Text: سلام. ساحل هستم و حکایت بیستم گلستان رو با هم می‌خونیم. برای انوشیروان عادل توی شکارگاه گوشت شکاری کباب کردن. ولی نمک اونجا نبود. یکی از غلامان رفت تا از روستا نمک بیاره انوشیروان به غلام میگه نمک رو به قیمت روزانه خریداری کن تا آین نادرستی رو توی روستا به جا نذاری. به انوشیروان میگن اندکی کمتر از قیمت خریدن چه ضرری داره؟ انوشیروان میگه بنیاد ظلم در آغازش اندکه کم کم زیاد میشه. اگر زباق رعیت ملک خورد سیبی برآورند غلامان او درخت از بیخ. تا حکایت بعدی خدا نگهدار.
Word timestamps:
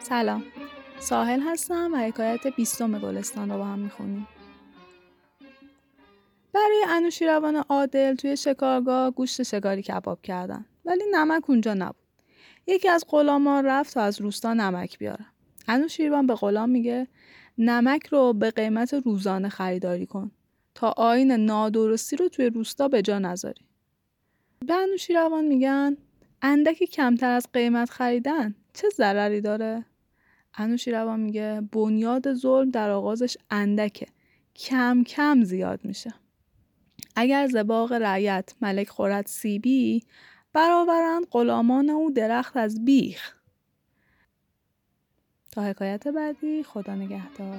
سلام. 0.00 0.44
ساحل 0.98 1.40
هستم 1.40 1.90
و 1.92 1.96
حکایت 1.96 2.46
بیستم 2.46 2.98
گلستان 2.98 3.50
رو 3.50 3.58
با 3.58 3.64
هم 3.64 3.78
می‌خونیم. 3.78 4.28
برای 6.52 6.84
انوشیروان 6.88 7.56
عادل 7.56 8.14
توی 8.14 8.36
شکارگاه 8.36 9.10
گوشت 9.10 9.42
شکاری 9.42 9.82
کباب 9.82 10.22
کردن. 10.22 10.64
ولی 10.84 11.02
نمک 11.12 11.50
اونجا 11.50 11.74
نبود. 11.74 11.96
یکی 12.66 12.88
از 12.88 13.04
غلامان 13.08 13.64
رفت 13.64 13.94
تا 13.94 14.02
از 14.02 14.20
روستا 14.20 14.54
نمک 14.54 14.98
بیاره 14.98 15.33
انوشیروان 15.68 16.26
به 16.26 16.34
غلام 16.34 16.70
میگه 16.70 17.08
نمک 17.58 18.06
رو 18.06 18.32
به 18.32 18.50
قیمت 18.50 18.94
روزانه 18.94 19.48
خریداری 19.48 20.06
کن 20.06 20.30
تا 20.74 20.94
آین 20.96 21.32
نادرستی 21.32 22.16
رو 22.16 22.28
توی 22.28 22.46
روستا 22.46 22.88
به 22.88 23.02
جا 23.02 23.18
نذاری. 23.18 23.64
به 24.66 24.74
انوشیروان 24.74 25.44
میگن 25.44 25.96
اندکی 26.42 26.86
کمتر 26.86 27.30
از 27.30 27.46
قیمت 27.52 27.90
خریدن 27.90 28.54
چه 28.74 28.88
ضرری 28.88 29.40
داره؟ 29.40 29.84
انوشیروان 30.54 31.20
میگه 31.20 31.62
بنیاد 31.72 32.34
ظلم 32.34 32.70
در 32.70 32.90
آغازش 32.90 33.36
اندکه 33.50 34.06
کم 34.56 35.04
کم 35.04 35.44
زیاد 35.44 35.80
میشه. 35.84 36.14
اگر 37.16 37.46
زباق 37.46 37.92
رعیت 37.92 38.54
ملک 38.60 38.88
خورد 38.88 39.26
سیبی 39.26 40.02
برآورند 40.52 41.26
غلامان 41.30 41.90
او 41.90 42.10
درخت 42.10 42.56
از 42.56 42.84
بیخ. 42.84 43.34
تا 45.54 45.62
حکایت 45.62 46.08
بعدی 46.08 46.62
خدا 46.62 46.94
نگهدار. 46.94 47.58